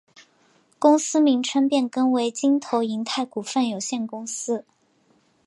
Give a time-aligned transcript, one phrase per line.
[0.79, 4.65] 公司名称变更为京投银泰股份有限公司。